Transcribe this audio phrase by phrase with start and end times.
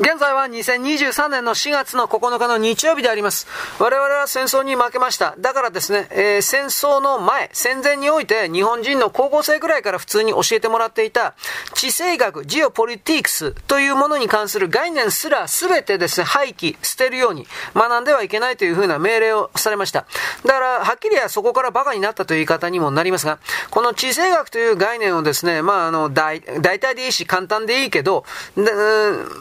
[0.00, 3.48] 現在は2023年の4月の9日の日曜日であります。
[3.80, 5.34] 我々は戦争に負けました。
[5.40, 11.34] だからですね、えー、戦争の前、戦前において日本人の高校生ぐらいから普通に教えてもらっていた
[11.74, 20.06] 地政学、ジオポリティクスというものに関する概念すら全てですね、廃棄、捨てるように学んではいけないというふうな命令をされました。
[20.46, 23.40] だから、はっきりはそこから馬鹿になったという言い方にもなりますが、
[23.70, 28.24] この地政学という概念をですね、まあ、あの、大、大体でいいし簡単でいいけど、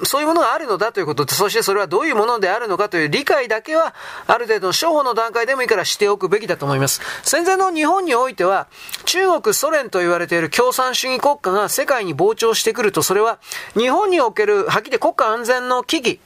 [0.03, 3.93] そういうものがあるのだということと、そしてそれはどういうものであるのかという理解だけは、
[4.27, 7.01] ある程度の商法の段階でもいいからしておくべきだと思います。
[7.23, 8.67] 戦前の日本においては、
[9.05, 13.39] 中国、ソ連と言われている共産主義国家が世界に膨張してくると、それは
[13.77, 16.19] 日本における、はっきり国家安全の危機、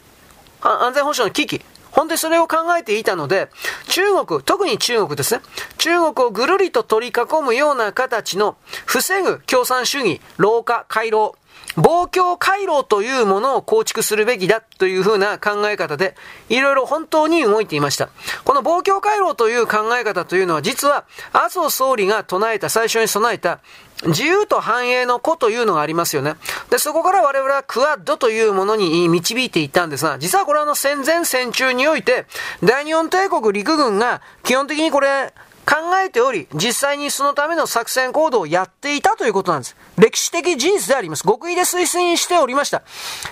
[0.61, 3.49] 安全保障の危機、本当にそれを考えていたので、
[3.87, 5.41] 中国、特に中国ですね。
[5.77, 11.35] 中国をぐるりと取り囲むような形の、防ぐ共産主義、老化、回廊、
[11.77, 16.15] 防共回路というものを構築するべきだというふうな考え方で、
[16.49, 18.09] いろいろ本当に動いていました。
[18.43, 23.59] この防共回路という考え方というのは、実は麻生総理が唱えた、最初に備えた、
[24.07, 26.35] 自由と繁栄の子というのがありますよね。
[26.69, 32.25] で、そこから我々はクアッドというものに導いていったんですが、実はこれはあの戦前戦中において、
[32.63, 35.33] 大日本帝国陸軍が基本的にこれ、
[35.65, 39.75] 考えており、実際にそのための作戦行動をやっていたということなんです。
[39.97, 41.23] 歴史的事実であります。
[41.23, 42.81] 極意で推進しておりました。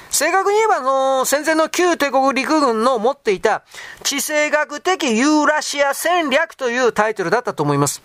[0.10, 3.64] 正確に言えば、あの、戦前の旧帝国陸軍の持っていた
[4.04, 8.02] 地政学的ユーラシア戦略というタイトルだったと思います。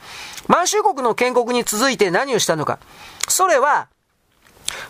[0.48, 2.78] 満州国の建国に続いて何をしたのか。
[3.28, 3.88] それは、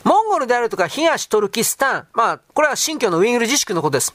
[0.04, 4.14] モンゴルであるとか東トルキスタン、まあ、これは新疆のウイグル自粛のことです。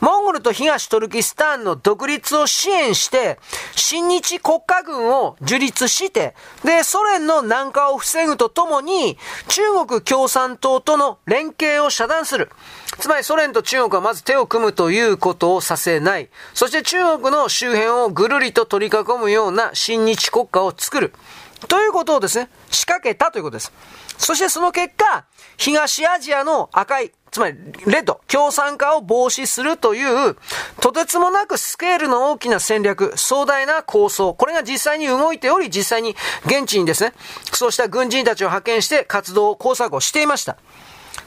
[0.00, 3.38] モンゴルと東トルキスタンの独立を支援して、
[3.74, 6.34] 新日国家軍を樹立して、
[6.64, 9.16] で、ソ連の南下を防ぐとともに、
[9.48, 12.50] 中国共産党との連携を遮断する。
[12.98, 16.28] つまりソ連と中国はまず手を組むということをさせない。
[16.52, 21.12] そして中国の周辺をぐるりと取り囲むような新日国家を作る。
[21.68, 23.72] ということをですね、仕掛けたということです。
[24.18, 25.24] そしてその結果、
[25.56, 30.36] 東アジアの赤い、つまり、レッド、共産化を防止するという、
[30.80, 36.16] とてつもなくスケールの大きな戦略、壮大な構想、これが実際に動いており、実際に
[36.46, 37.12] 現地にですね、
[37.52, 40.56] そうした軍人たちを派遣して活動、工作をしていました。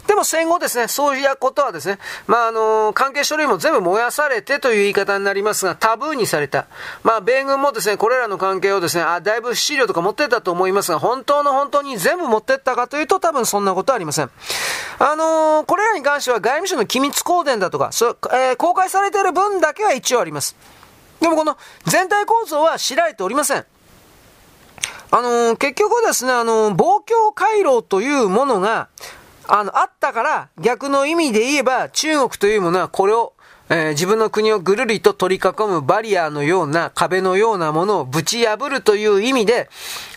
[0.07, 6.67] でも戦後ですね、そういうことはですね、まあ、あの、関係書類も全部燃やされてという言い方になりますが、タブーにされた。
[7.03, 14.31] まあ、米軍もですね、これらの関係をですね、あ、だいぶ資料とか持ってったと思いますが、本当の本当に全部持ってったかというと、多分そんなことはありません。
[14.99, 20.55] あのー、これらに関しては外務省の機密公伝だとか、そえー、公開されている分だけは一応あります。
[21.19, 23.65] でもこの全体構造は知られておりません。
[25.11, 28.87] あのー、結局ですね、あのー、防共回廊というものが、
[29.47, 33.33] あの、あったから、逆の意味で言えば、中国というものはこれを、
[33.69, 39.69] えー、自分の国をぐるりと取り囲むバリアのような壁のようなものをぶち破るという意味で、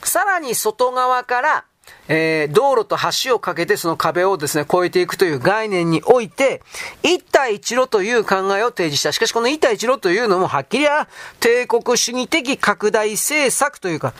[0.02, 1.64] さらに外側から、
[2.08, 6.62] えー、道路と橋を架けてその壁をですね、越えていくという概念において、
[7.02, 9.12] 一帯一路という考えを提示した。
[9.12, 11.08] しかしこの一帯一路というのもはっきりは
[11.38, 14.12] 帝国主義的拡大政策というか、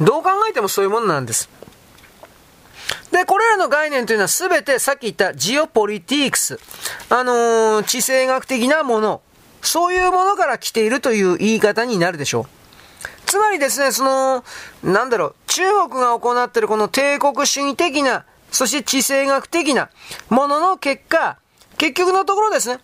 [0.00, 1.48] どう考えてもそういうものなんです。
[3.10, 6.58] で、これらの概念というのはすべてさっき言ったジオポリティクス、
[7.08, 9.22] あのー、地政学的なもの、
[9.62, 12.46] そういうものから来ているという言い方になるでしょう。
[13.26, 14.44] つまりですね、その、
[14.82, 19.90] なんだろう、中国が行っているこの帝国主義的な、そして地政学的な
[20.28, 21.38] ものの結果、
[21.76, 22.78] 結局のところですね、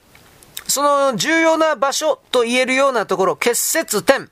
[0.66, 4.30] その重要な場所と言えるようなところ、結節点、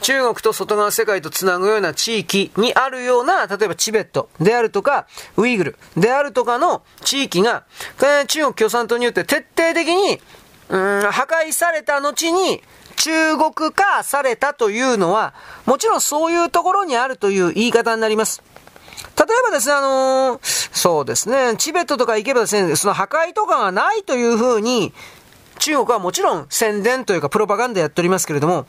[0.00, 5.06] 中国と外側世界とつなぐような地域にあるような、例えばチベットであるとか、
[5.36, 7.64] ウイグルであるとかの地域が、
[8.28, 10.20] 中国共産党によって徹底的に、
[10.68, 12.62] うん、破壊された後に、
[12.96, 15.34] 中国化されたというのは、
[15.66, 18.42] もちろんそういうところにあるという言い方になります。
[19.18, 20.40] 例えばですね、あのー、
[20.72, 24.92] そうですね、チベットとか行けばですね、その破壊とかがないというふうに、
[25.58, 28.66] 中国はもちろん宣伝というかプロパガンダやっておりますけれども、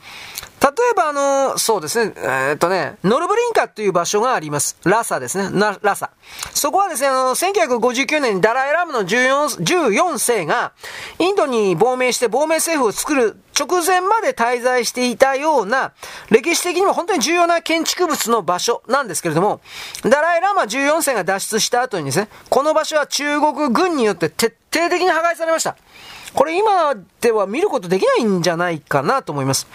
[0.63, 4.77] 例えばあの、そうですね、えー、っとね、ノルブリンカという場所があります。
[4.85, 5.49] ラサですね、
[5.81, 6.11] ラサ。
[6.53, 10.71] そこはですね、あの、1959年にダライラムの14、14世が、
[11.19, 15.91] インドに亡命して亡命政府を作る直前まで滞在していたような、
[16.29, 19.59] 歴史的にも本当に重要な建築物の場所なんですけれども、
[20.03, 25.75] ダライラマ14世が脱出した後にですね、この場所は中国軍によって徹底的に破壊されました。
[26.33, 29.67] これ今では見ることできないんじゃないかなと思います。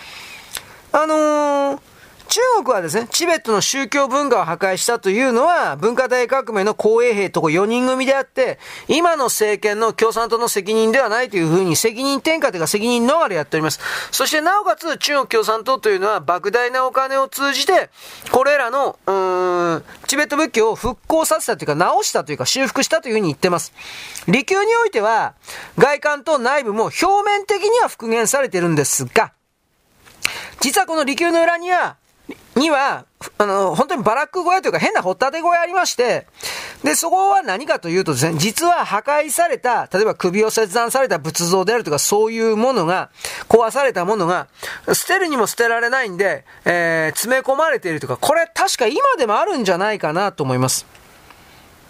[0.93, 1.81] あのー、
[2.29, 13.81] 中国はですね、チベットの宗教文化を破壊したというのは、文化大革命の公衛兵とこ4人組であって、今の政権の共産党の責任ではないというふうに責任転嫁というか責任逃れやっております。
[14.11, 17.89] そしてなおかつ中国共産党というのは莫大なお金を通じて、
[18.31, 23.73] これらの、うーん、チベット仏教を復興させたというか直したというか修復したというふうに言ってます。
[24.27, 25.33] 利休においては、
[25.79, 29.33] 外観と内部も表面的には復元されてるんですが、
[30.61, 31.97] 実はこの利休の裏には、
[32.57, 33.07] には、
[33.39, 36.27] あの、本当にバラック小屋というか変な掘ったて小屋ありまして、
[36.85, 43.11] で、そこは何かというとですね、実は破壊された、例えば首を切断された仏像であるとか、そういうものが、
[43.49, 44.49] 壊されたものが、
[44.93, 50.98] 捨てるにも捨てられないんで、えー、詰め込まれているとか、これ確か今でもあるんじゃないかなと思います。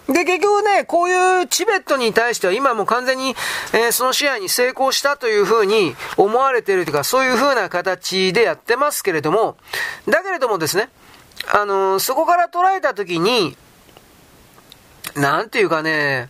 [0.09, 3.35] で、結局ね、こういうチベットに対しては今もう完全に、
[3.73, 9.55] えー、その試合に成功したというふうに思われているというか、そういうふうな形でやってますけれども、
[10.07, 10.89] だけれどもですね、
[11.53, 13.55] あのー、そこから捉えたときに、
[15.15, 16.29] なんていうかね、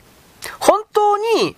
[0.59, 1.55] 本当に、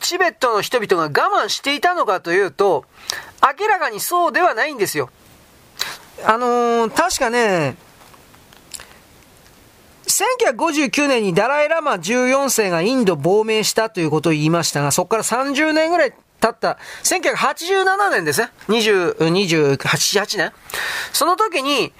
[0.00, 2.84] チベットの人々が我慢していたのかというと、
[3.60, 5.10] 明らかにそうではないんですよ。
[6.24, 7.76] あのー、確かね、
[10.12, 18.50] 1959年にダライラマ14世がインド亡命したということを言いましたが、そこから30年ぐらい経った、1987年ですね。
[18.68, 20.52] 20、28、8年。
[21.12, 21.92] その時に、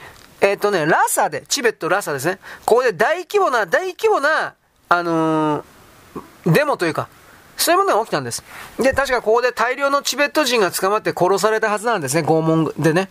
[0.42, 2.38] えっ、ー、とね、ラサで、チベットラサですね。
[2.66, 4.54] ここで大規模な、大規模な、
[4.88, 7.08] あのー、デモというか、
[7.56, 8.42] そういうものが起きたんです。
[8.78, 13.08] で、確かここで大量のチベット人が捕まって殺されたはずなんですね、拷問でね。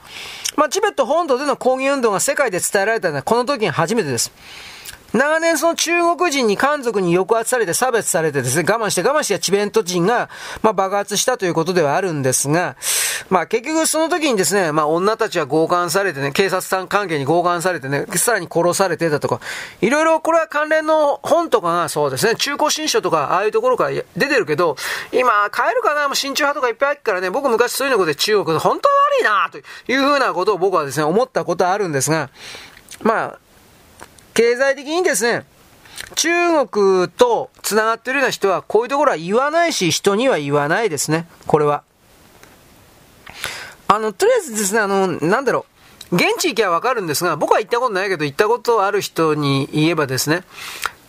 [0.58, 4.32] まあ、チベット本土での抗議運動が世界で伝えられたのはこの時に初めてです。
[5.14, 10.30] 長年その中国人に漢族に抑圧されて差別されてですね、我慢して我慢してチベント人が、
[10.62, 12.78] まあ、爆発したということではあるんですが、
[13.30, 19.42] まあ結局その時にですね、まあ女たちは強姦されてね、警察さん関係に強姦されてね、さらに殺されてたとか、
[19.82, 24.78] いろいろこれは関連の本とかがそうですね、中古新書とかああいうところから出てるけど、
[25.12, 29.58] 今買えるかなもう親中派とかいっぱいあるからね、僕昔そういうのことで中国で本当は悪いなと
[29.92, 32.30] いうふうなことを僕はですね、思ったことはあるんですが、
[33.02, 33.40] まあ、
[34.34, 35.46] 経済的にですね、
[36.16, 41.28] 中国と繋がってるような人は、こういうところは言わないし、人には言わないですね。
[41.48, 41.84] これは。
[43.88, 45.66] あの、とりあえずですね、あの、なんだろ
[46.12, 46.16] う。
[46.16, 50.44] 現地行きゃわかるんですが、僕は行ったことないけど、行ったことある人に言えばですね、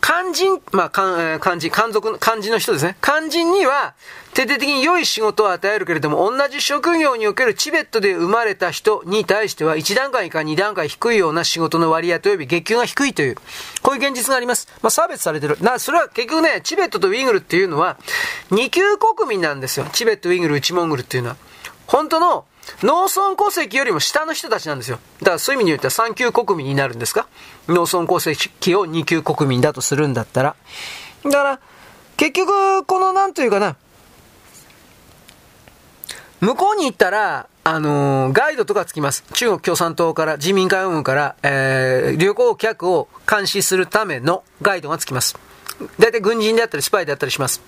[0.04, 2.96] 肝心、まあ、肝、肝心、肝族、肝心の人ですね。
[3.00, 3.94] 肝心には、
[4.34, 13.37] 徹底的に良い仕事を与えるけれども、同じ職業におけるチベットで生まれた人に対しては、1段階か2段階低いような仕事の割合と及び月給が低いという、
[13.82, 14.66] こういう現実があります。
[14.82, 15.56] まあ、差別されてる。
[15.60, 17.96] な、それは結局ね、チベットとウイグルっていうのは、
[18.50, 19.87] 二級国民なんですよ。
[19.93, 21.37] チベット、ウイグル、内モンゴルっていうのは。
[21.87, 22.44] 本当の、
[22.82, 24.99] 農村戸籍よりも下の人たちなんですよ。
[25.20, 27.26] だからそういう意味に言ったら3級国民になるんですか？
[27.69, 30.56] 農村戸籍を2級国民だとするんだったら。
[31.25, 31.61] だから、
[32.17, 33.76] 結局、このなんというかな、
[36.41, 39.23] 向こうに行ったら、あのー、ガイドとかつきます。
[39.35, 45.38] 中国共産党から、人民解放軍から、えー、旅行客を監視するためのガイドがつきます。
[46.00, 47.62] 大体軍人であったり、スパイであったりします。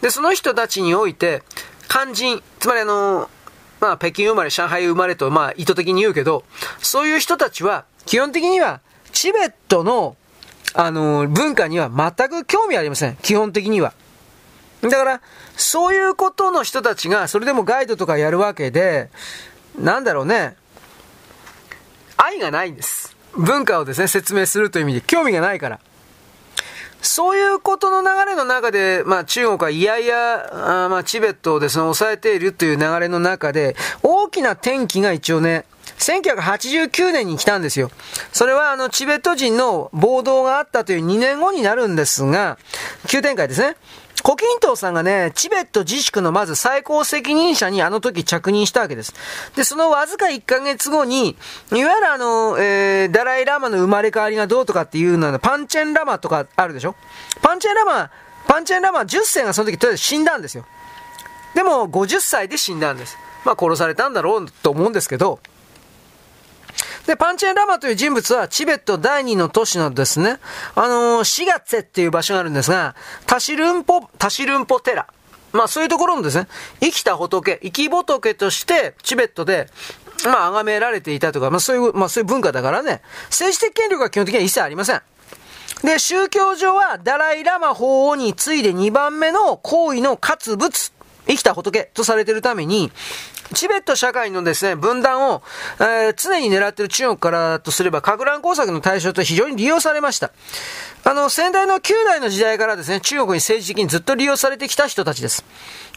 [0.00, 1.42] で、その人たちにおいて、
[1.88, 3.28] 肝心、つまりあのー、
[3.80, 6.44] まあ、北京生まれ、上海生まれと、まあ、意図的に言うけど、
[6.80, 8.80] そういう人たちは、基本的には、
[9.14, 10.16] チベットの、
[10.74, 13.16] あのー、文化には全く興味ありません。
[13.22, 13.94] 基本的には。
[14.82, 15.20] だから、
[15.56, 19.08] そういうことの人たちが、それでもガイドとかやるわけで、
[19.78, 20.56] なんだろうね、
[22.16, 23.16] 愛がないんです。
[23.36, 25.80] 文化をですね、説明するという意味で興味がないから。
[27.00, 35.66] そういうことの流れの中で、まあ中国はいやいや、あまあチベットをですね、抑えているという流れの中で、大きな転機が一応ね、
[35.98, 37.90] 1989年に来たんですよ。
[38.32, 42.58] それはあのチベット人の暴動があったという2年後になるんですが、
[43.08, 43.76] 急展開ですね。
[44.22, 49.12] 胡錦涛さんがね、チベット自粛のまず最高責任者にあの時着任したわけです。
[49.54, 51.36] で、そのわずか1ヶ月後に、
[51.72, 56.94] いわゆるあの、えー、ダライラマの生まれ変わりがどうとかっていうのは、パンチェンラマとかあるでしょ？
[57.42, 58.10] パンチェンラマ、
[58.46, 60.64] パンチェンラマ10世がその時とりあえず死んだんですよ。
[61.54, 63.18] でも、50歳で死んだんです。
[63.44, 65.38] まあ、殺されたんだろうと思うんですけど、
[67.06, 70.38] で、パンチェンラマという人物は、チベット第二の都市のですね、
[70.74, 72.94] あのー、シガツェっていう場所があるんですが、
[73.26, 75.06] タシルンポ、タシルンポテラ。
[75.52, 76.48] まあそういうところもですね、
[76.80, 79.68] 生きた仏、生き仏として、チベットで、
[80.24, 85.02] まあ崇められていたとか、まあそういう、まあそういう文化だからね、政治的権力は基本的には一切ありません。
[85.84, 90.92] で、宗教上は、ダライラマ法王に次いで2番目の行為の活物、
[91.26, 92.90] 生きた仏とされているために、
[93.52, 95.42] チベット社会のですね、分断を、
[95.78, 100.32] えー、常に狙っている中国からとすれば、核乱工作の対象と非常に利用されました。
[101.06, 105.44] あの、先代の9代の時代からですね、中国に政治的にずっと利用されてきた人たちです。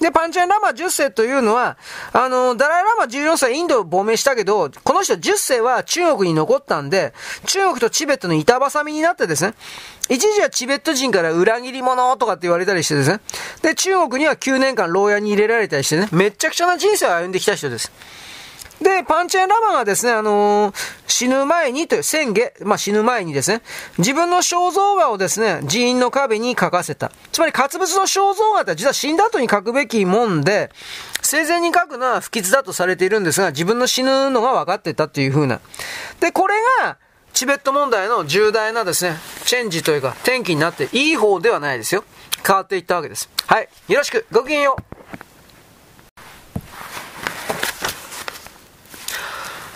[0.02, 1.78] で、パンチャンラマ10世というのは、
[2.12, 7.14] あの、ダライラマ14世インドを亡命したけど、この人10世は中国に残ったんで、
[7.46, 9.54] 中国とチベットの板挟みになってですね、
[10.10, 13.22] 一時はチベット人から裏切り者とかって言われたりしてですね、
[13.62, 17.94] で、中国には9年間牢屋に入れられたりしてね、めっちゃくちゃな人生を歩んできた人です。
[18.82, 20.76] で、パンチェンラマがですね、あのー、
[21.08, 23.62] 死ぬ前にという宣言、まあ、死ぬ前にですね、
[23.98, 27.12] 自分の肖像画をですね、寺院の壁に書かせた。
[27.32, 30.70] つまり、活物の肖像画って実は死んだ後に書くべきもんで、
[31.22, 35.60] 生前に書くのは不吉だとされているんですが、自分の死ぬのが分かってたっていう風な。
[36.20, 36.98] で、これが、
[37.34, 39.16] チベット問題の重大なですね、
[39.46, 42.04] チェンジというか、転機になって、いい方ではないですよ。
[42.46, 43.30] 変わっていったわけです。
[43.48, 43.70] はい。
[43.88, 44.26] よろしく。
[44.32, 44.97] ごきげんよう。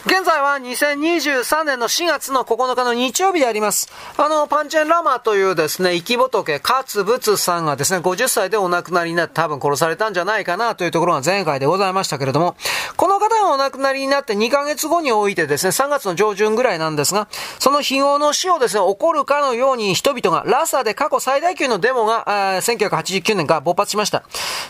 [0.03, 3.87] 現在は2023年の4月の9日の日曜日であります。
[4.17, 12.55] あの、パンチェンラマというですね、生き仏、勝仏さんがですね、50歳でお亡くなりになって多分殺されたんじゃないかなというところが前回でございましたけれども、
[12.97, 17.27] この方がお亡くなりになって2ヶ月後においてですね、3月の上旬ぐらいなんですが、
[17.59, 22.25] その非業の死をですね、起こるかのように人々が、ラサで過去最大級のデモが、
[22.61, 24.23] 1989年から勃発しました。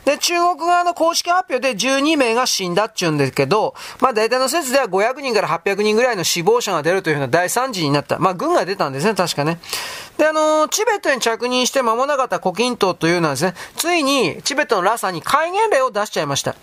[0.05, 8.19] で、中国側の公式発表で12名が死んだっちゅうんですけど、まあ大体の説では500人から800人ぐらいの死亡者が出るというふうな大惨事になった。
[8.19, 9.59] まあ、軍が出たんですね、確かね。
[10.17, 16.55] で、あの、チベットに着任して間もなかった胡錦涛というのはですね、ついにチベットのラサに戒厳令を出しちゃいました。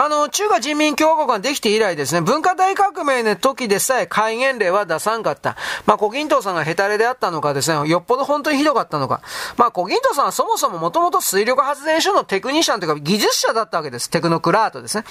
[0.00, 5.56] あの、中華人民共和国ができて以来ですね、文化大革命の時でさえ戒厳令は出さんかった。
[5.86, 9.22] まあ、胡錦涛さんがヘタレであったのかですね、よっぽど本当にひどかったのか。
[9.56, 14.08] まあ、胡錦涛さんはそもそももともと水力発電所のテクニシャンというか技術者だったわけです。
[14.08, 15.02] テクノクラートですね。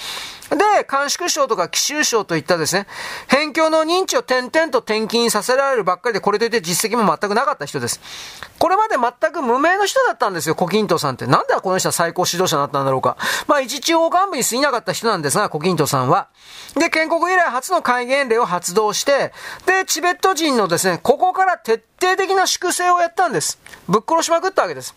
[0.51, 2.87] で、監縮省とか奇襲省といったですね、
[3.29, 7.99] 辺境の認知を点々と転勤させられるばっかりで、これといって実績も全くなかった人です。
[8.57, 11.27] これまで全く無名の人だったんですよ、胡錦涛さんって。
[11.27, 13.17] なんでこの人は最高指導者になったんだろうか。
[13.47, 16.29] まあ、一地方幹部に過ぎなかった人なんですが、コキントさんは。
[16.75, 19.33] で、建国以来初の戒厳令を発動して、
[19.65, 23.59] で、チベット人のですね、ここから徹底的な粛清をやったんです。
[23.87, 24.95] ぶっ殺しまくったわけです。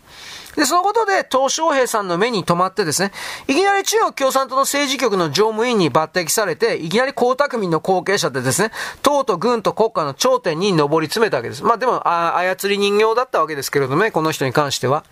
[0.57, 3.13] で、そのことで、東小平さんの目に留まってですね、
[3.47, 8.71] いきなり中国共産党の政治局の常務委員に抜擢されて、いきなり江沢民の後継者でですね、
[9.03, 11.63] 党と軍と国家の頂点に上り詰めたわけです。
[11.63, 15.05] まあでも、あ操り人形だったわけですけれどもね、この人に関しては。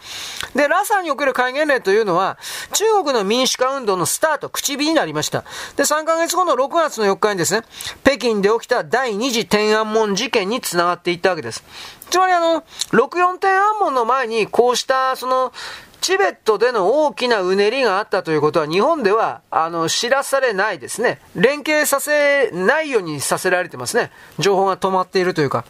[0.54, 2.38] で、ラサにおける戒厳令というのは、
[2.72, 5.44] 中国の民主化運動のスタート、口火になりました。
[5.76, 7.62] で、3ヶ月後の6月の4日にですね、
[8.02, 11.64] 北京で起きた第二次天安門事件につながっていったわけです。
[12.10, 15.52] つまりあの、64天安門の前にこうした、その、
[16.00, 21.20] チベットでの大きなうねりがあったということは日本では、あの、知らされないですね。
[21.34, 24.10] 連携させないようにさせられてますね。
[24.38, 25.64] 情報が止まっているというか。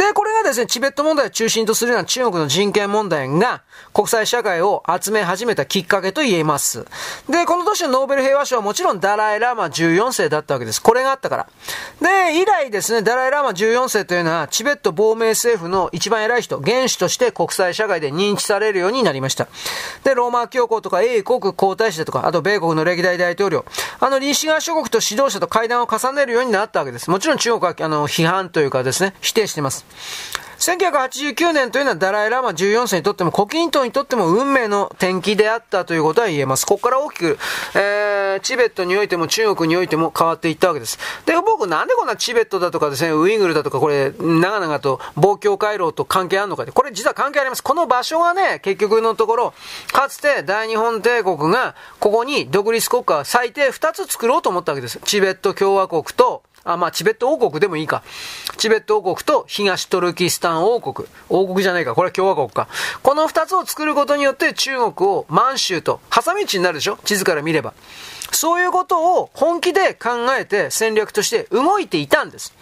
[0.00, 3.60] で、これがですね、チベット問題を中心とするような中国の人権問題が
[3.92, 6.86] 国際社会を集め始めたきっかけと言えます。
[7.28, 10.80] で、この年のノーベル平和賞はもちろんダライラマ14世だったわけです。
[10.80, 11.48] これがあったから。
[12.00, 19.48] で、以来ですね、ダライラマ14世というのはチベット亡命政府の一番偉い人、元首として国際社会で認知されるようになりました。
[20.02, 23.66] で、ローマ教皇とか英国皇太子だとか、あと米国の歴代大統領、
[24.00, 27.10] あの西側諸国と指導者と会談を重ねるようになったわけです。
[27.10, 29.89] もちろん中国はあの批判というかですね、否定してます。
[30.60, 36.66] 1989年というのはダライ・ラマ14世にとっても、胡錦涛にとっても運命の転機であったということは言えます。
[36.66, 37.38] ここから大きく、
[37.74, 40.98] えー、チベットにおいても中国においても変わっていったわけです。
[41.24, 47.62] で、僕なんでこんなチベットだとかですね、ウイグルだとか、これ、長々と望郷回廊と関係あるのかって、これ実は関係あります。
[47.62, 49.54] この場所がね、結局のところ、
[49.92, 55.00] かつて大日本帝国が、ここに独立国家最低2つ作ろうと思ったわけです。
[55.06, 58.02] チベット共和国と、あ、まあ、チベット王国でもいいか。
[58.56, 61.08] チベット王国と東トルキスタン王国。
[61.28, 61.94] 王国じゃないか。
[61.94, 62.68] これは共和国か。
[63.02, 66.98] この二つを作ることによって中国を満州と挟み地になるでしょ？
[67.04, 67.72] 地図から見れば。
[68.32, 72.54] そういうことを本気で考えて戦略として動いていたんです。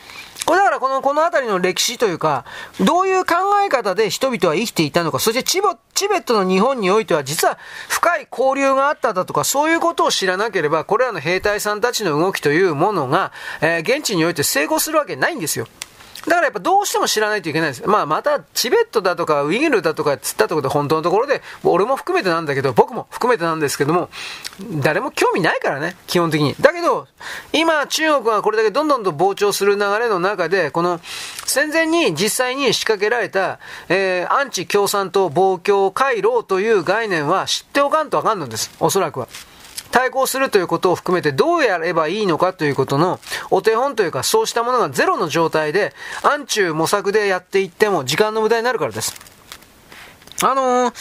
[0.48, 2.46] これだからこの、この辺りの歴史というか、
[2.80, 7.58] どういう考え方で人々は生きていたのか、そしてチボチベットの日本においては実は
[7.88, 15.66] 深い交流があっただとか、そういうことを知らなければ、これらの兵隊さんたちの動きというものが、えー、現地において成功するわけないんですよ。
[16.28, 17.88] だからやっぱどうしても知らないといけないんです。
[17.88, 24.10] まあまたチベットだとかウイグルだとかつったところで本当のところで、俺も含めてなんだけど、僕も含めてなんですけども、
[24.80, 26.54] 誰も興味ないからね、基本的に。
[26.60, 27.08] だけど、
[27.52, 31.00] 今中国がこれだけどんどんと膨張する流れの中で、この
[31.46, 33.58] 戦前に実際に仕掛けられた、
[33.88, 38.70] えー、アンチ共産党暴挙回廊という概念は知っておかんとわかんのです。
[38.80, 39.28] おそらくは。
[39.90, 45.92] 対抗するということを含めてどうやればいいのかということのお手本というかそうしたものがゼロの状態で
[46.22, 49.14] 暗中模索でやっていっても時間の無駄になるからです。
[50.42, 50.94] あのー、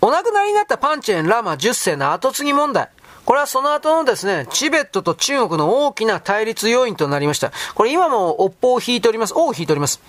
[0.00, 2.88] お亡くなりになったパンチェン・ラマ10世の後継ぎ問題。
[3.28, 7.52] これはその後のですね、チベットと中国の大きな対立要因となりました。
[7.74, 9.34] これ今も尾っぽを引いております。
[9.34, 10.00] 尾を引いております。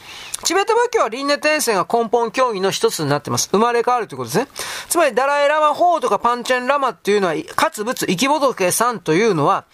[0.46, 3.50] チベット仏教は輪廻転生が根本教義の一つになってます。
[3.52, 4.48] 生まれ変わるということですね。
[4.88, 9.66] つまり、ダライラマ法とかパンチェンラマっていうのは、かつ仏、生き仏さんというのは、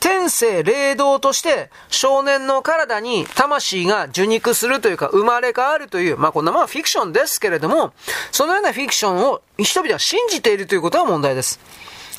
[0.00, 7.92] 天性霊道として少年の体に魂が受肉するというか、生まれ変わるという、まあこんなまあフィクションですけれども、
[8.32, 11.60] そのようなフィクションを人々は信じているということが問題です。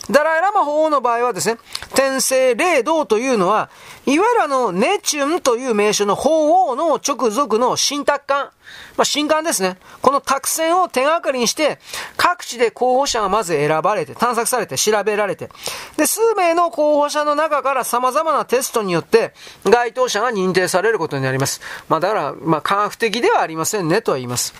[0.10, 1.58] ダライラマ法王の場合はですね、
[1.96, 3.70] 天聖霊道というのは、
[4.06, 8.50] いわゆるあの、ネチュンという名称の法王の直属の新達官。
[8.98, 9.78] まあ、新官ですね。
[10.02, 11.80] この託戦を手がかりにして、
[12.18, 15.50] 各地で候補者がまず選ばれて、探索されて、調べられて、
[15.98, 19.34] で、数名の候補者の中から様々なテストによって、
[19.64, 21.62] 該当者が認定されることになります。
[21.90, 24.54] まあ、だから、まあ、科学的ではありませんね、とは言います。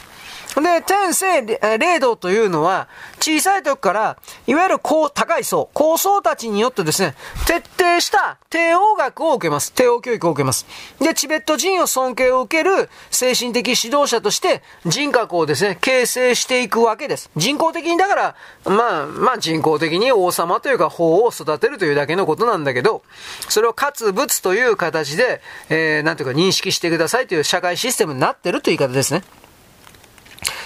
[0.62, 1.42] で、天性
[1.78, 2.88] 霊道というのは、
[3.20, 9.74] 小さい時から、いわゆる高、高い層、高層たちによってですね、徹底した帝王学を受けます。
[9.74, 10.66] 帝王教育を受けます。
[11.00, 17.30] で、チベット人を尊敬を受ける精神的指導者として、人格をですね、形成していくわけです。
[17.36, 18.36] 人工的に、だから、
[18.66, 23.04] まあ、まあ人工的に王様というか法を育てるというだけのことなんだけど、
[23.50, 29.24] それをかつ仏という形で、えー、なんていうか認識してくださいという社会システムになってるという言い方ですね。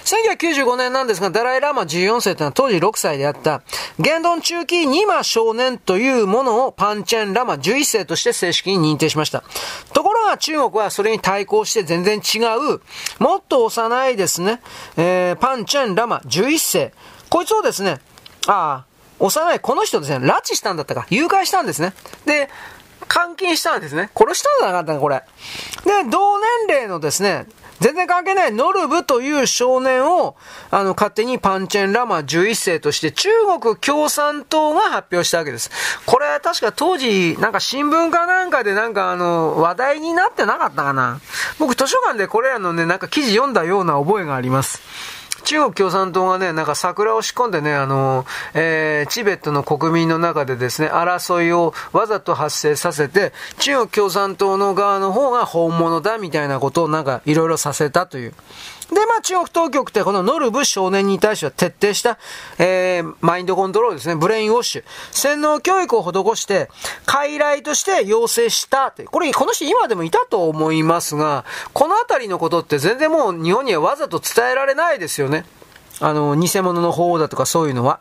[0.06, 3.62] 1995年なんですが、ダライラマ14世というのは当時6歳であった、
[4.00, 9.44] 言論中期ニマ少年というものをパンチェンラマ11世として正式に認定しました。
[9.94, 12.82] ところが中国はそれに対抗して全然違う、
[13.20, 14.62] もっと幼いですね、
[14.98, 16.94] えー、パンチェンラマ11世。
[17.30, 18.00] こいつをですね、
[18.48, 18.86] ああ、
[19.20, 21.94] 幼いこの人ですね、拉致したんだったか、誘拐したんですね。
[22.26, 22.50] で、
[23.14, 24.10] 監禁したんですね。
[24.16, 25.24] 殺したんじゃなかったか、これ。
[25.86, 27.48] で、同年齢のですね、
[27.80, 30.36] 全然関係ないノルブという少年を、
[30.72, 33.30] あの、勝手にパンチェンラマ11世として中
[33.62, 35.72] 国共産党が発表したわけです。
[36.06, 41.20] これは確か当時、なんか新聞かなんかでなんかあの、話題になってなかったかな。
[41.58, 44.82] 僕図書館でこれらのね、なんか記事読んだような覚えがあります。
[45.50, 58.34] 中国共産党がね、なんか桜を仕込んでね、あの、えー、チベットの国民の中でですね、争いをわざと発生させて、中国共産党の側の方が本物だみたいなことをなんかいろいろさせたという。
[58.92, 62.18] で、まあ中国当局ってこのノルブ少年に対しては徹底した、
[62.58, 64.84] えー、マインドコントロールですね、ブレインウォッシュ。
[65.12, 66.70] 洗脳教育を施して、
[67.06, 69.04] 傀儡として要請したって。
[69.04, 75.46] これ、この人今でもいたと思いますが、このあたりのことって全然もう日本にはわざと伝えられないですよね。
[76.00, 78.00] あの、偽物の方だとかそういうのは。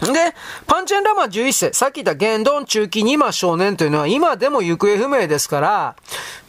[0.00, 0.34] で、
[0.66, 5.96] パンチェンラマ11世、さっき言った言論中期ニマ少年というのは今でも行方不明ですから、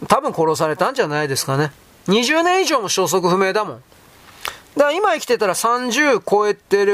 [0.08, 1.71] 多分殺されたんじゃないですかね。
[2.08, 3.84] 20年以上も消息不明だもん。
[4.76, 6.93] だから今生きてたら30超えてる、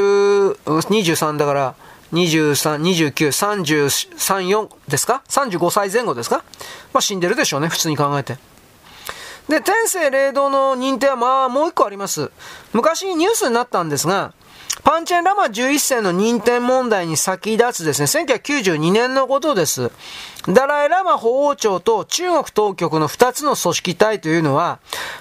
[0.65, 1.75] 23だから、
[2.13, 6.43] 23、29、33、4ですか ?35 歳前後ですか？
[6.93, 8.37] まあ死んでるでしょうね、普通に考えて。
[9.49, 12.31] で、天性霊道の認定はまあもう一個あります。
[12.71, 14.33] 昔ニュースになったんですが、
[14.83, 19.91] パンチェンラマ11世の認定問題に先立つですね、1992年のことです。
[20.49, 24.79] ダライラマ法王庁と中国当局の2つの組織体というのは、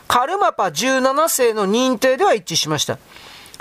[0.08, 2.98] カルマパ17世の認定では一致しました。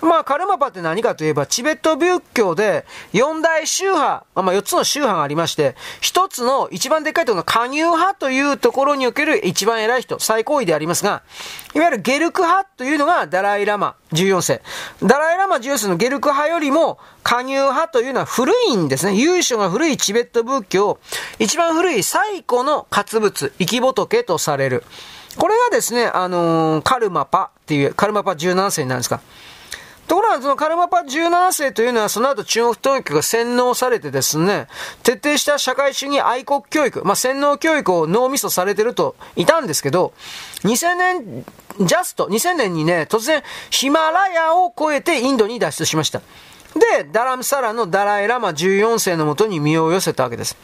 [0.01, 11.23] まあ、カルマパって何かといえば、チベット仏教で四大宗派、まあ、4つの宗派がありまして、1つの一番でっかいところの加入派というところにおける一番偉い人、最高位でありますが、
[11.73, 14.61] いわゆるゲルク派というのがダライラマ14世。
[15.03, 19.13] ダライラマ14世のゲルク派よりも、加入派というのは古いんですね。
[19.13, 20.99] 由緒が古いチベット仏教、
[21.37, 24.83] 一番古い最古の活物、生き仏とされる。
[25.37, 29.21] これがですね、あのー、カルマパっていう、カルマパ17世なんですか。
[30.11, 34.67] ところが、そのカルマパ17世というのは、その後中国当局が洗脳されてですね、
[35.03, 40.11] 徹底した社会主義愛国教育、まあ、洗脳教育を脳みそされてるといたんですけど、
[40.65, 41.45] 2000年、
[41.79, 46.19] ジャスト、2000年にね、突然、ヒマラヤを越えてインドに脱出しました。
[46.73, 50.57] で、ダラムサラのダライラマ14世のもとに身を寄せたわけです。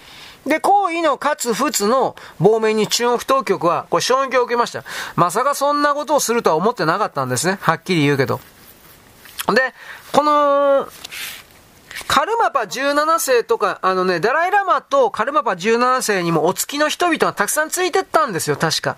[0.45, 4.83] で、行為のかつ仏の亡命に中国当局は、これ衝撃を受けました。
[5.15, 7.60] まさかそんなことをするとは思ってなかったんですね。
[7.62, 8.41] はっきり言うけど。
[9.53, 9.73] で、
[10.12, 10.88] この、
[12.07, 18.97] カルマパ17世とか、あのね、ダライラマとカルマパ17世にもお付きの人々がたくさんついてったんですよ、確か。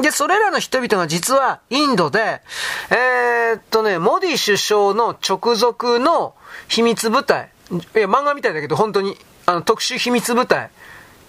[0.00, 2.40] で、それらの人々が実はインドで、
[2.90, 6.34] えー、っとね、モディ首相の直属の
[6.68, 10.70] 秘密部隊、いや、漫画みたいだけど、本当に、あの、特殊秘密部隊、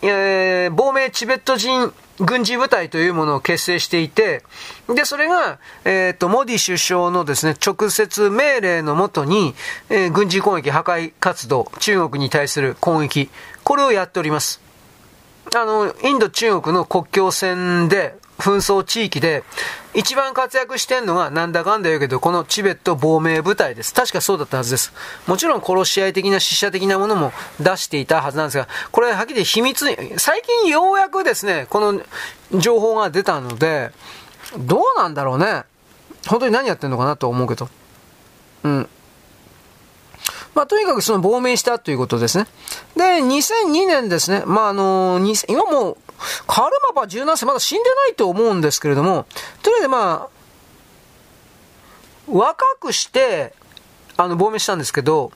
[0.02, 4.44] えー、亡命チベット人軍事部隊というものを結成していて、
[4.90, 9.54] で、それが、えっ、ー、と、モディ首相のですね、直接命令のもとに、
[9.90, 13.30] えー、軍事攻撃、破壊活動、中国に対する攻撃、
[13.64, 14.62] これをやっております。
[15.56, 19.44] あの、インド中国の国境線で、紛争地域で、
[19.94, 23.94] 一番活躍してんのが、なんだかんだ言うけど、このチベット亡命部隊です。
[23.94, 24.94] 確かそうだったはずです。
[25.26, 32.02] もちろん殺し合い的な死者的なものも出していたはずなんですが、これはっきり秘密に、最近ようやくですね、この
[32.60, 33.92] 情報が出たので、
[34.58, 35.64] どうなんだろうね。
[36.28, 37.70] 本当に何やってんのかなと思うけど。
[38.64, 38.90] うん。
[40.58, 42.48] まあ、とにかくその亡命したということですね。
[42.96, 44.42] で、2002年ですね。
[44.48, 45.98] まあ、あのー、今もう、
[46.48, 49.28] カルマパ17世まだ死んでないと思うんですけれども、
[49.62, 50.30] とりあえずまあ、
[52.28, 53.54] 若くして、
[54.18, 55.32] あの、亡命したんですけど、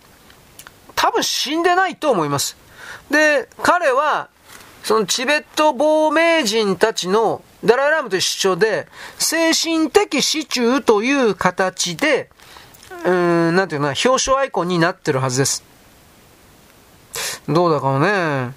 [0.96, 2.58] 多分死んでないと思います。
[3.12, 4.30] で、彼は、
[4.84, 8.88] そのチベット亡命人たちのダライラムと一緒で、
[9.20, 12.32] 精神的支柱という形で、
[13.04, 15.64] うん、なんていうかな、表彰アイコンになってるはずです。
[17.48, 18.54] どうだかね。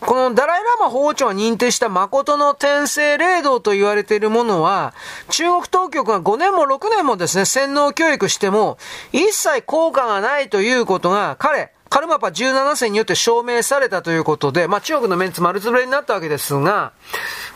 [0.00, 4.92] このダライラマ法長が認定した誠の天聖霊道と言われているものは、
[5.30, 8.76] 中国当局が5年も6年もですね、洗脳教育しても、
[9.12, 16.92] 一切効果がないということが、彼、カルマパ17世によって証明されたということで、まあ中国のメンツ丸つぶれになったわけですが、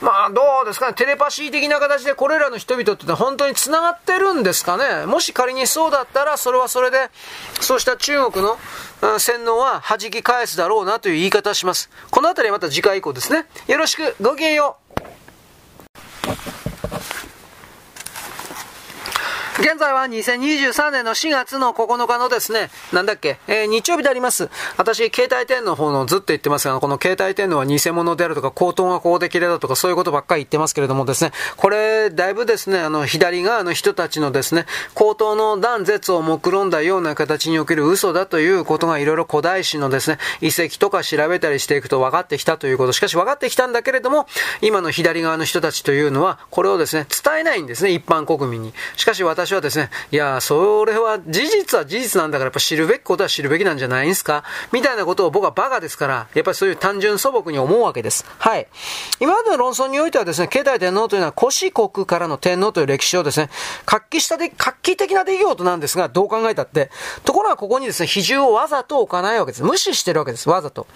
[0.00, 5.06] まあどうですかね、テレパシー的な形でこれらの人々ってのは本当に繋がってるんですかね？
[5.06, 7.10] もし仮にそうだったら、それはそれで、
[7.60, 8.56] そうした中国の
[9.18, 11.90] 洗脳は弾き返すだろうなという言い方します。
[12.10, 13.46] このあたりまた次回以降ですね。
[13.66, 14.87] よろしく、ごきげんよう。
[19.60, 24.50] 現在は2023年の4月の9日のですね、なんだっけ、えー、日曜日であります。
[24.76, 42.92] 私、携帯店の方のずっと言ってますが、この携帯店のは偽物であるとか、口頭が公的でだとか、そういうことばっかり言ってますけれどもですね、これ、だいぶですね、あの、左側の人たちのですね、口頭の断絶を目論んだような形における嘘だということがいろいろ古代史のですね、遺跡とか調べたりしていくと分かってきたということ。
[42.92, 44.28] しかし分かってきたんだけれども、
[44.60, 48.72] 今の左側の人たちというのは、これをですね、伝えないんですね、一般国民に。
[48.96, 54.44] しかし私私はですね、いや、それは事実は事実なんだから、やっぱ知るべきことは知るべきなんじゃないんですか？
[54.72, 58.26] みたいなことを僕はバカですから、やっぱりそういう単純素朴に思うわけです。
[58.38, 58.66] はい。
[59.20, 63.48] 今までの論争においてはですね、経済天皇というのは古史国からの天皇という歴史をですね、
[63.86, 66.90] 画期したで、画期的な出来事なんですが、どう考えたって。
[67.24, 69.62] ところがここにですね、比重をわざと置かないわけです。
[69.62, 70.50] 無視してるわけです。
[70.50, 70.86] わざと。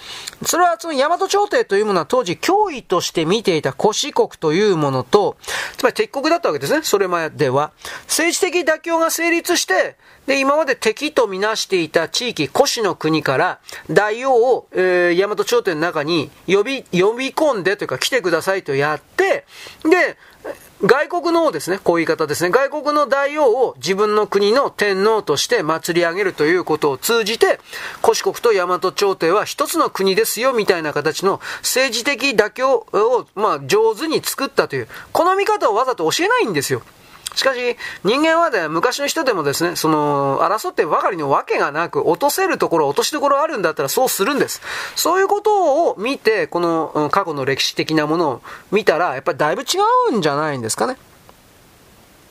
[0.45, 5.39] それはその大和朝廷というものは当時脅威として見ていた古史国というものと、
[5.79, 6.83] つまり敵国だったわけですね。
[6.83, 7.73] それまでは。
[8.03, 19.45] 政治的妥協が成立して、で、今まで敵とみなしていた地域、古市の国から、大王を、えー、大和朝廷の中に呼び、呼び込んでというか来てくださいとやって、
[19.85, 20.17] で、
[20.85, 27.61] 外国のですね、こういう言い方ですね、外国の大王を自分の国の天皇として祭り上げるということを通じて、
[28.03, 36.83] 古四国と大和朝廷は一つの国ですよ、みたいな形の政治的妥協を、まあ、上手に作ったという、この見方をわざと教えないんですよ。
[37.35, 44.61] しかし、人間はね、昔の人でもですね、その、争ってばかりのわけがなく、落とせるところ、落としどころあるんだったらそうするんです。
[44.97, 49.67] そういうことを見て、この過去の歴史的なものを見たら、やっぱりだいぶ違
[50.11, 50.97] うんじゃないんですかね。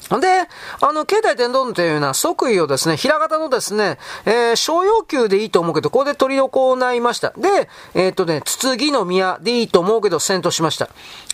[0.09, 0.47] で、
[0.81, 7.33] あの、携帯天丼というような即位をですね、平方のですね、えー、小要求でいいと思うけど、ここで取り行いました。
[7.37, 10.89] で、えー、っとね、筒木の宮でいいと思うけど、戦闘しました。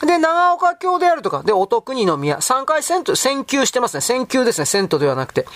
[0.06, 4.02] で、長岡京であるとか、で、音国の宮、3回戦闘、戦級してますね。
[4.02, 5.48] 戦級ですね、戦闘ではなくて。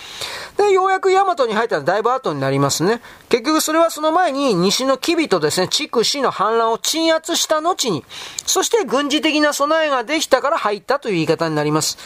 [0.56, 3.00] で、ようやく大和に入ったらだいぶ後になりますね。
[3.28, 8.04] 結局それはその前に、西の吉備とですね、筑紫の反乱を鎮圧した後に、
[8.46, 11.98] そして軍事的な備えができたから入ったという言い方になります。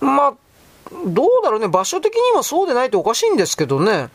[0.00, 0.34] まあ、
[1.06, 4.08] どうだろうね、場所的にはそうでないとおかしいんですけどね。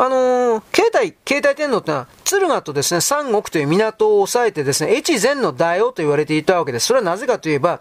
[0.00, 6.86] あのー、携帯、携帯天皇ってのは、敦賀とですね、三国という港を押さえてですね、越前の大王と言われていたわけです。
[6.86, 7.80] それはなぜかといえば、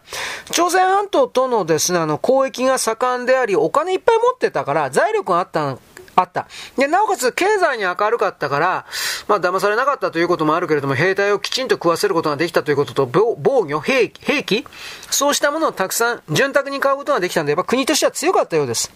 [0.51, 5.77] 朝鮮半島とのですね、あの、交易が盛んであり、お金いっぱい持ってたから、財力があった
[6.17, 6.47] あった。
[6.77, 8.85] で、なおかつ経済に明るかったから、
[9.27, 14.65] まあ騙されなかったということもあるけれども、兵隊をきちんと食わせることができたということと、防御、兵兵器、
[15.11, 18.91] そうしたものをたくさん潤沢に買うことができたんで、やっぱ国としては強かったようです。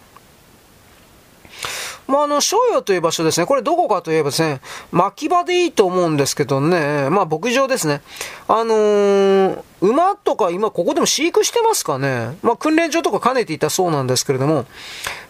[2.12, 3.46] まあ、あの、商用という場所ですね。
[3.46, 8.02] これどこかといえばですね、牧場でいいと思うんですけどね、まあ、牧場ですね。
[8.48, 12.36] あのー、馬とか今ここでも飼育してますかね。
[12.42, 14.66] まあ、訓練場とか兼ねていたそうなんですけれども、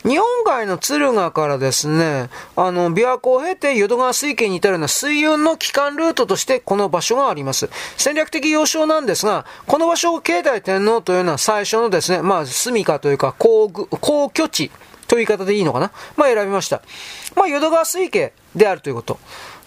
[0.03, 7.71] 日本海の敦賀からですね、あの、琵琶湖を経て淀川水系に至るような水運の帰還ルートとしてこの場所があります。
[7.97, 14.73] 戦略的要衝なんですが、この場所を境内天皇というのは最初のですね、まあ、住処というか、皇皇居地
[15.12, 15.92] という言い方でいいのかな？
[16.16, 16.81] まあ、選びました。
[17.37, 19.18] まあ、淀川水系であるということ。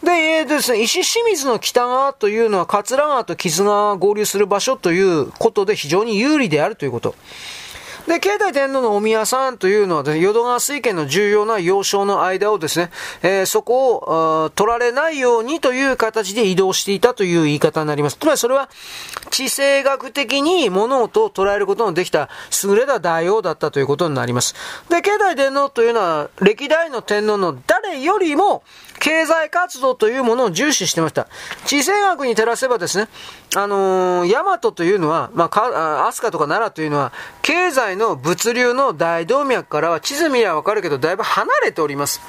[0.04, 7.14] で、えー、ですね、石清水の北側というのは桂川と木津川が合流する場所ということで非常に有利であるということ。
[8.08, 12.92] で、慶太天皇のお宮さんというのは、ね、淀川水系の重要な要衝の間をですね、
[13.24, 18.18] えー、そこを取られないようにという形で移動していたという言い方になります。
[18.18, 18.70] つまりそれは、
[19.32, 22.30] 地政学的に物事を捉えることのできた
[22.64, 24.54] 優れた大王だったということになります。
[24.90, 28.64] で、慶太天皇というのは、歴代の天皇の誰よりも、
[29.00, 31.28] 経済活動というものを重視してました。
[31.66, 33.08] 地政学に照らせばですね、
[33.56, 42.22] あのー、大和というのは、まあ、か、飛鳥とか奈良というのは、経済の物流の大動脈からは地図見りゃわかるけど、だいぶ離れております。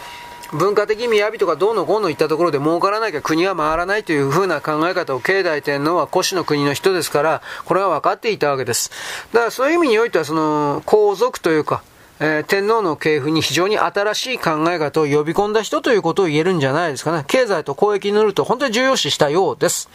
[0.53, 8.91] 文化的雅とかどうのこうの言ったところで儲からなきゃ国は回らないという風な考え方を境内天皇は古紙の国の人ですから、これは分かっていたわけです。
[9.33, 11.83] だからそういう意味においては、その、皇族というか、
[12.19, 17.25] えー、天皇の系譜に非常に新しい考え方を呼び込んだ人ということを言えるんじゃないですかね。
[17.27, 19.91] 経済と交易に乗ると本当に重要視したようです。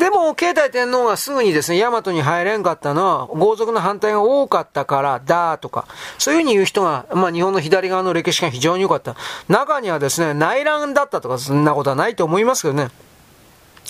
[0.00, 9.14] でも、慶太天皇がすぐにですね、大和に入れんかったのは、豪族の反対が多かったからだとか、そういうふうに言う人が、まあ日本の左側の歴史が非常に良かった。
[9.48, 12.88] 中にはですね、内乱だったとか、そんなことはないと思いますけどね。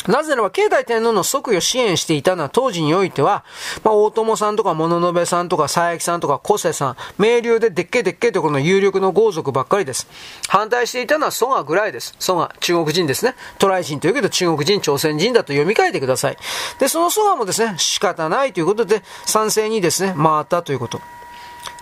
[0.08, 3.44] なぜならば、経済天皇の即位を支援していたのは当時においては、
[3.84, 10.06] まあ、大友さんとか物部さんとか佐伯さんとか小瀬さん、名流ででっけでっけとこの有力の豪族ばっかりです。
[10.48, 12.14] 反対していたのは蘇我ぐらいです。
[12.18, 13.34] 蘇我、中国人ですね。
[13.58, 16.36] 渡来人というけど中国人、朝鮮人だと読み替えてください。
[16.78, 21.00] で、その蘇我もですね、仕方ないということで、賛成にですね、回ったということ。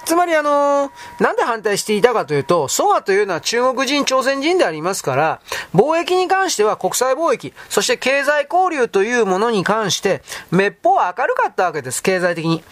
[0.09, 5.43] つまりあのー、なんで反対していたかというと、蘇我というのは中国人、朝鮮人でありますから、
[5.75, 12.65] 貿易に関しては国際貿易、そして経済交流というものに関して、めっぽう明るかったわけです、経済的に。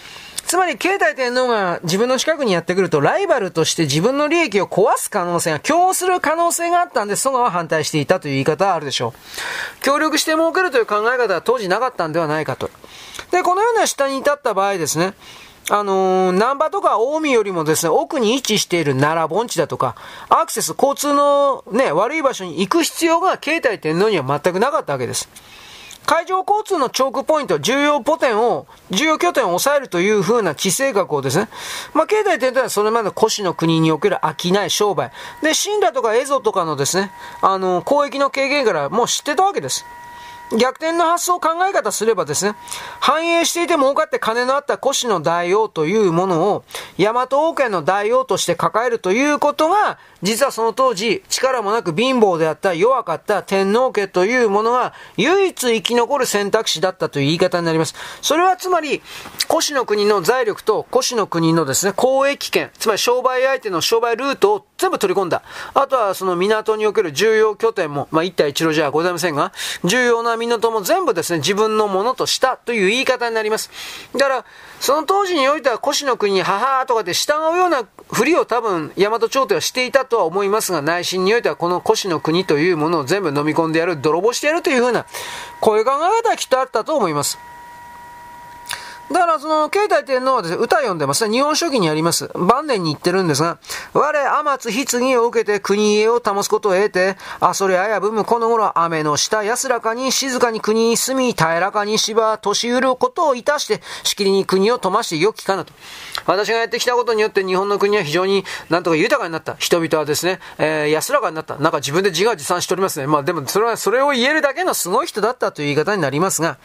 [0.47, 9.13] つまり、慶太天皇が自分の近くにやってくると、ライバルとして自分の利益を壊す可能性が、共する可能性があったんで、蘇我は反対していたという言い方はあるでしょ
[9.79, 9.83] う。
[9.83, 12.71] 協力して儲けるという考え方は当時なかったんではないかと。
[13.31, 15.13] で、このような下に至った場合ですね、
[15.69, 19.97] あのー、南波とか近江よりもですね、奥に位置している奈良盆地だとか、
[20.29, 25.29] アクセス、交通のね、悪い場所に行く必要が携帯天皇には全くなかったわけです。
[26.07, 31.49] 海上交通のチョークポイント、重要ポテンを、重要拠点を抑えるという風な地政学をですね、
[31.95, 35.11] まあ、経済点というのはそれまで古紙の国における商い、商売。
[35.43, 37.11] で、神羅とか蝦夷とかのですね、
[37.43, 39.85] あの、交易の軽減からもう知ってたわけです。
[40.53, 42.55] 逆転の発想考え方すればですね、
[43.01, 46.65] 繁栄していて儲かって金のあった古紙の大王というものを、
[46.99, 57.95] 大和王権の大王として抱えるということが、実はその当時、力もなく貧乏であった弱かった天皇家というものが、唯一生き残る選択肢だったという言い方になります。
[58.23, 59.03] それはつまり、
[59.49, 65.43] 古紙の国の財力と古紙の国のですね、交易権、つまり商売相手の商売ルートを全部取り込んだ。
[65.75, 69.53] あとはその港における重要拠点も、まあ一帯一路じゃございませんが、
[69.85, 73.71] 重要な港も全部ですね、自分のものとしたという言い方になります。
[74.15, 74.45] だから、
[74.81, 85.07] その当時においては古紙の国に母とかで従うようなふりを多分、大和朝廷はしていたとは思いますが、内心においてはこの古紙の国というものを全部飲み込んでやる、泥棒してやるというふうな、
[85.61, 87.39] こういう考え方はきっとあったと思います。
[89.11, 91.33] だからその、慶太天皇はですね、歌読んでますね。
[91.33, 92.29] 日本書紀にあります。
[92.35, 93.59] 晩年に言ってるんですが、
[93.93, 94.13] 我、
[94.59, 105.73] 天津棺を受けて国家を保つことを得て、あそれあやぶむこの頃、雨の下安らかに静かに国に住み、平らかに芝、年売ることをいたして、しきりに国を富ましてよきかなと。
[106.27, 109.55] 私がやってきたことによって日本の国は非常になんとか豊かになった。
[109.59, 111.57] 人々はですね、えー、安らかになった。
[111.57, 113.07] なんか自分で自画自賛しておりますね。
[113.07, 116.59] まあでもそれは、それを言えるだけのすごい人だったという言い方になりますが、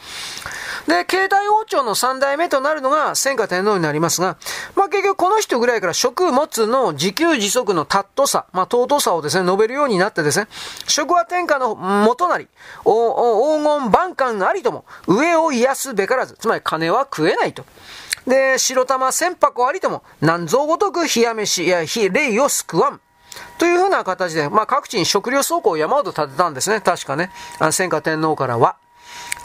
[0.88, 4.36] で、携帯王朝の三大代目となるのが千下天皇になりますが、
[4.74, 10.48] まあ結局この人ぐらいから食物の自給自足の尊さ、まあ尊さをですね、述べるようになってですね、
[10.86, 12.48] 食は天下の元なり、
[12.84, 17.64] 黄金万貫ありとも、上を癒すべからず、つまり金は食えないと。
[18.26, 23.00] で、白玉千箱ありとも、何蔵ごとく冷や飯や霊を救わん。
[23.58, 26.80] というふうな形で、まあ各地に食料倉庫を山ほど建てたんですね。
[26.80, 27.30] 確かね。
[27.58, 28.76] あの、千下天皇からは。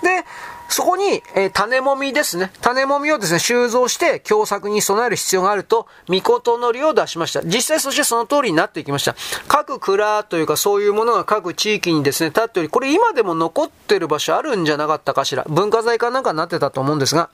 [0.04, 0.26] で、
[0.70, 2.52] そこに、えー、種もみですね。
[2.62, 7.42] 種もみをですね、収蔵して共作に備える必要があると、御事のりを出しました。
[7.44, 9.16] 実際そしてその通りになっていきました。
[9.48, 15.46] 各蔵というかそういうものが各地域にですね、立っており、これ今でも残ってる場所あるんじゃなかったかしら。
[15.50, 17.30] 文化財かなんかになってたと思うんですが、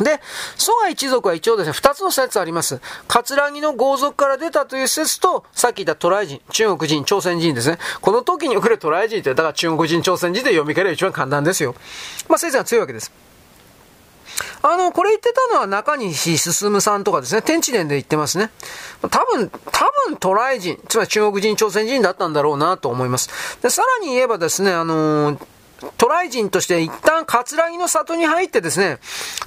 [0.00, 0.20] で、
[0.56, 2.80] 蘇我一族は一応ですね、二つの説あります。
[3.08, 7.78] 葛城の豪族から出たという説と、さっき言ったトライ人、中国人、朝鮮人ですね。
[8.00, 11.74] この時に送るトライ人って、だから中国人、朝鮮人で読み替える一番簡単ですよ。
[12.28, 13.10] まあ、説が強いわけです。
[14.62, 18.50] あの、これ言ってたのは中西進さんとかですね、天地伝で言ってますね。
[19.00, 23.30] 多分、多分トライ人、つまり中国人、朝鮮人だったんだろうなと思います。
[23.62, 25.38] で、さらに言えばですね、あのー
[25.96, 28.98] 渡来人として一旦葛城の里に入ってですね、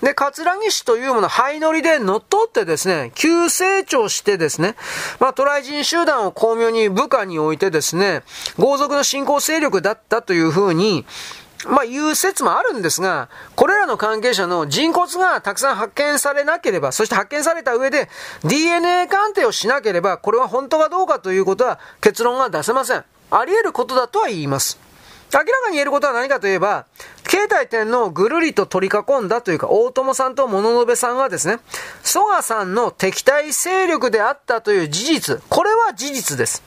[0.02, 4.76] で、葛城市というもの、灰乗りで乗っ取ってですね、急成長してですね、
[5.20, 8.24] まあ、渡来人集団を巧妙に部下に置いてですね、
[8.58, 11.06] 豪族の信仰勢力だったというふうに、
[11.68, 18.08] まあ、いう説もあるんですが、これらの関係者の人骨がたくさん発見されなければ、そして発見された上で
[18.46, 23.04] DNA 鑑定をしなければ、これは本当かどうかということは結論が出せません。
[23.32, 24.89] あり得ることだとは言います。
[25.34, 26.86] 明らかに言えることは何かといえば、
[27.24, 31.60] 慶太天皇をぐるりと取り囲んだというか、大友さんと物部さんがですね、
[32.04, 36.64] 蘇我さんの敵対勢力であったという事実、これは事実です。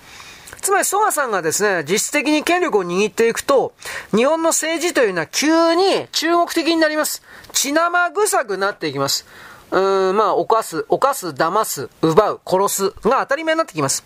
[0.60, 3.72] つまり、蘇我さんがですね、実質的に権力を握っていくと、
[4.14, 7.22] 日本の政治というのは急に中国的になります。
[7.52, 9.26] 血生臭くなっていきます。
[9.72, 14.04] うーん、まあ、犯す、犯す、騙す、奪う、殺すが当たり前になってきます。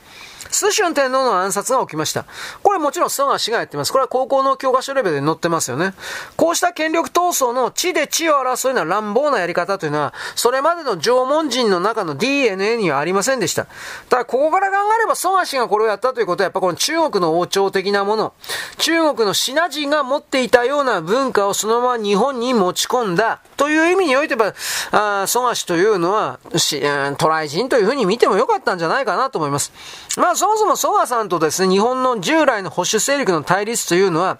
[0.50, 2.24] スシュン天皇の暗殺が起きました。
[2.62, 3.92] これもちろん蘇我氏がやってます。
[3.92, 5.94] これは高校の教科書レベルで載ってますよね。
[6.37, 13.66] こうした権力闘争の地で地を争うような乱暴なやり方というのは、それまでの縄文人の中の DNA にはありませんでした。
[14.09, 18.32] ただ、ここから考えれば蘇我氏がこれをやったということは、やっぱこの中国の王朝的なもの、
[18.78, 24.54] 中国のシナ人が持っていたような文化をそのまま日本に持ち込んだという意味においては、
[24.92, 26.82] あ蘇我氏というのは、し、
[27.18, 29.72] トライ人というふうに見てもよかったんじゃないかなと思います。
[30.16, 34.38] まあ、そもそも蘇我さんとですね、日本の従来の保守勢力の対立というのは、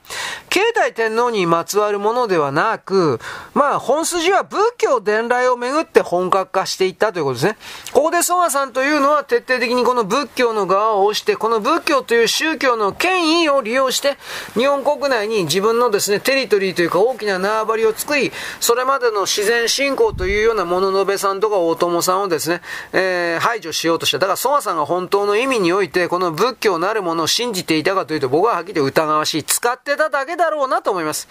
[0.51, 3.21] 経済天皇にまつわるものではなく、
[3.55, 7.57] まあ、本筋は仏教伝来をめぐって本格化していったということですね。
[7.93, 14.17] ここで蘇我さんというのは徹底的にこの仏教の側を押して、この仏教という宗教の権威を利用して、
[14.55, 22.61] 日本国内に自分のですね、テリトリーというか大きな縄張りを作り、それまでの自然信仰というような物のべさんとか大友さんをですね、
[22.93, 24.19] えー、排除しようとした。
[24.19, 29.45] だから蘇我さんが本当の意味においていて、この仏教なるものを信じていたかというと、僕ははっきり疑わしい。
[29.45, 31.29] 使ってただけだろうなと思います。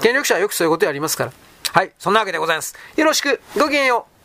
[0.00, 1.32] 権力者はよくそういうことやりますから。
[1.72, 1.92] はい。
[1.98, 2.74] そんなわけでございます。
[2.96, 3.40] よろしく。
[3.56, 4.15] ごきげんよう。